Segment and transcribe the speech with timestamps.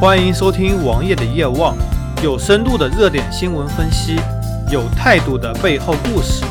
[0.00, 1.76] 欢迎收听王爷的夜望，
[2.24, 4.16] 有深度的热点新闻分析，
[4.72, 6.42] 有态度的背后故事。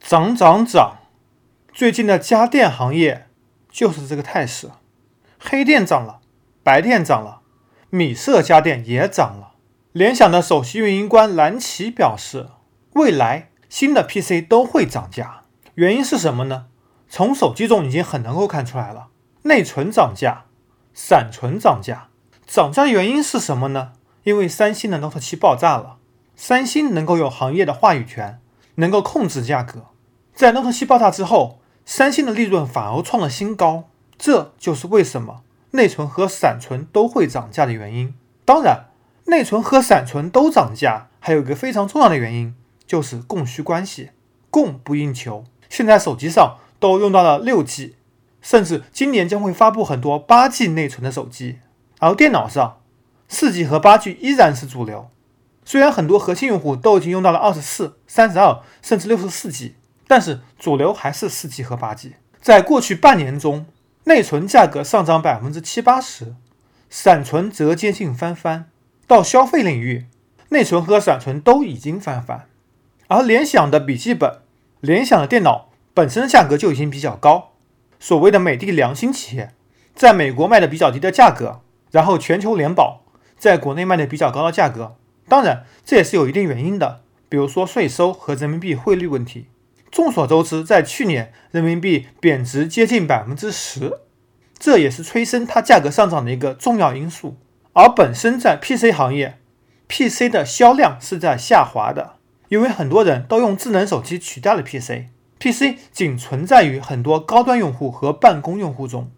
[0.00, 0.96] 涨涨涨！
[1.72, 3.28] 最近的家电行业
[3.70, 4.70] 就是这个态势，
[5.38, 6.18] 黑电涨了，
[6.64, 7.42] 白电涨了，
[7.90, 9.52] 米色家电也涨了。
[9.92, 12.48] 联想的首席运营官蓝奇表示，
[12.94, 15.44] 未来新的 PC 都会涨价，
[15.76, 16.66] 原因是什么呢？
[17.08, 19.06] 从手机中已经很能够看出来了，
[19.42, 20.46] 内存涨价，
[21.00, 22.08] 闪存涨价。
[22.44, 23.92] 涨价的原因是什么呢？
[24.24, 25.98] 因为三星的 Note 7爆炸了，
[26.34, 28.40] 三星能够有行业的话语权，
[28.74, 29.84] 能够控制价格。
[30.34, 33.84] 在 Note 7爆炸之后，三星的利润反而创了新高，
[34.18, 38.12] 这就是为什么内存和闪存都会涨价的原因。
[38.44, 38.86] 当然，
[39.26, 44.10] 内存和闪存都涨价，还有一个非常重要的原因，就是供需关系，
[44.50, 45.44] 供不应求。
[45.68, 47.94] 现在手机上都用到了六 G，
[48.48, 51.58] 甚至今年将会发布很多八 G 内存的手机，
[51.98, 52.80] 而电脑上
[53.28, 55.10] 四 G 和八 G 依然是主流。
[55.66, 59.74] 虽然很多核心用户都已经用到了二十四、三十二，甚至六十四 G。
[60.06, 62.14] 但是主流还是四 G 和八 G。
[62.40, 63.66] 在过去半年中，
[64.04, 66.34] 内存价格上涨百分之七八十，
[66.88, 68.70] 闪存则接近翻番。
[69.06, 70.06] 到消费领域，
[70.48, 72.46] 内存和闪存都已经翻番。
[73.08, 74.38] 而联想的笔记本、
[74.80, 77.50] 联想的电脑本身价格就已经比较高。
[78.00, 79.54] 所谓的美的良心企业，
[79.94, 81.60] 在美国卖的比较低的价格，
[81.90, 83.02] 然后全球联保
[83.36, 84.96] 在国内卖的比较高的价格。
[85.28, 89.46] 当然，这也是有一定原因的，比如说税收和人民币汇率问题。
[89.90, 94.00] 众所周知，在去年人民币贬值接近百分之十，
[94.58, 97.36] 这也是催生它价格上涨的一个重要因素。
[97.72, 99.38] 而本身在 PC 行业
[99.88, 102.16] ，PC 的销量是在下滑的，
[102.48, 105.06] 因为很多人都用智能手机取代了 PC
[105.38, 109.10] PC 仅存在于很多高端用户和办公用户中。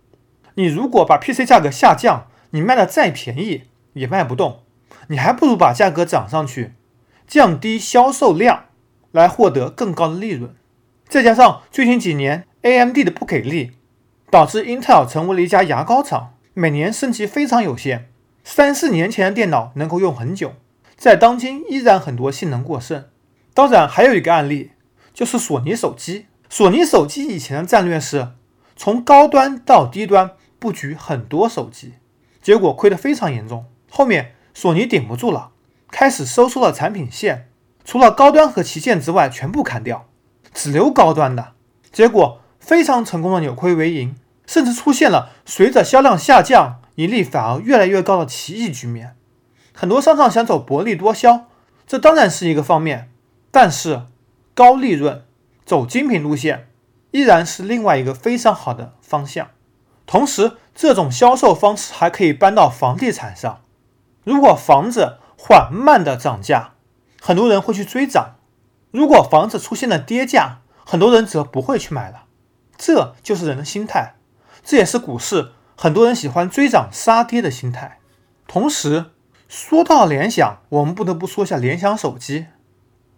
[0.54, 4.60] 你如果把 PC 价格下降，你卖的再便宜也卖不动，
[5.08, 6.74] 你还不如把价格涨上去，
[7.26, 8.64] 降低销售量，
[9.12, 10.54] 来获得更高的利润。
[11.08, 13.72] 再加上最近几年 AMD 的不给力，
[14.30, 18.10] 导致 Intel 成为了一家牙膏厂，每年升级非常有限。
[18.44, 20.54] 三四年前的电脑能够用很久，
[20.96, 23.04] 在当今依然很多性能过剩。
[23.54, 24.70] 当然，还有一个案例
[25.12, 26.26] 就是索尼手机。
[26.48, 28.32] 索尼手机以前的战略是
[28.74, 31.94] 从高端到低端布局很多手机，
[32.42, 33.66] 结果亏得非常严重。
[33.88, 35.50] 后面索尼顶不住了，
[35.90, 37.48] 开始收缩了产品线，
[37.84, 40.06] 除了高端和旗舰之外，全部砍掉。
[40.52, 41.52] 只留高端的，
[41.92, 44.16] 结果非常成功的扭亏为盈，
[44.46, 49.14] 甚至出现了随着销量下降，盈利反而越来越高的奇异局面。
[49.72, 51.46] 很多商场想走薄利多销，
[51.86, 53.10] 这当然是一个方面，
[53.52, 54.02] 但是
[54.54, 55.24] 高利润、
[55.64, 56.68] 走精品路线
[57.10, 59.48] 依然是另外一个非常好的方向。
[60.06, 63.62] 同时，这种销售方式还可以搬到房地产上。
[64.24, 66.72] 如果房子缓慢的涨价，
[67.20, 68.36] 很多人会去追涨。
[68.90, 72.24] 如果房子出现了跌价，很多人则不会去买了，
[72.76, 74.16] 这就是人的心态，
[74.64, 78.00] 这也是股市很多人喜欢追涨杀跌的心态。
[78.48, 79.06] 同时，
[79.48, 82.46] 说到联想，我们不得不说一下联想手机。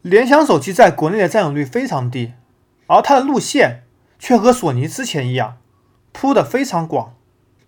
[0.03, 2.33] 联想手机在国内的占有率非常低，
[2.89, 3.85] 而它的路线
[4.19, 5.59] 却和索尼之前一样，
[6.11, 7.15] 铺的非常广，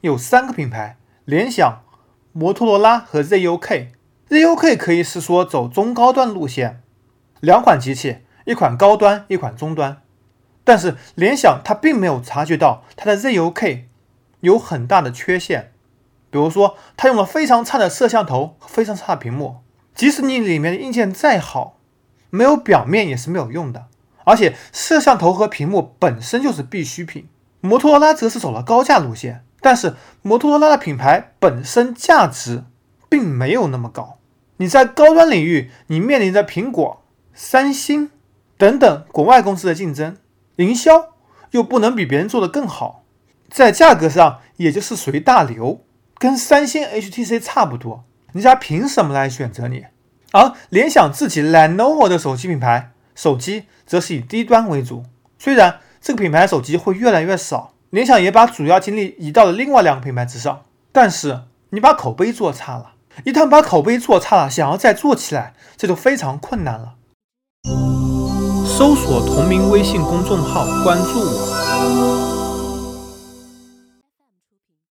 [0.01, 1.83] 有三个品牌：联想、
[2.33, 3.87] 摩托罗拉和 ZUK。
[4.29, 6.83] ZUK 可以是说走中高端路线。
[7.39, 10.03] 两款机器，一款高端，一款中端。
[10.65, 13.83] 但是联想它并没有察觉到它的 ZUK
[14.41, 15.73] 有很大的缺陷，
[16.31, 19.59] 比如说它用了非常差的摄像头非常差的屏幕，
[19.95, 21.79] 即使你里面的硬件再好，
[22.35, 23.87] 没有表面也是没有用的。
[24.25, 27.29] 而且摄像头和屏幕本身就是必需品。
[27.61, 32.65] 摩托罗拉则是走了高价路线，但是摩托罗拉的品牌本身价值
[33.09, 34.19] 并没有那么高。
[34.57, 37.03] 你在高端领域，你面临着苹果。
[37.33, 38.11] 三星
[38.57, 40.17] 等等国外公司的竞争，
[40.57, 41.15] 营销
[41.51, 43.03] 又不能比别人做得更好，
[43.51, 45.85] 在价格上也就是属于大流，
[46.19, 49.87] 跟三星 HTC 差不多，人家凭什么来选择你？
[50.35, 55.05] 而联想自己 Lenovo 的手机品牌手机则是以低端为主，
[55.39, 62.95] 虽然这个品牌手机会越来越少，联想也把主要精力移到了另外两个品牌之上，但是你把口碑做差了，
[63.25, 66.95] 一旦把口碑做差了，想要再做起来，这就非常困难了。
[68.67, 72.34] 搜索同名微信公众号，关注我。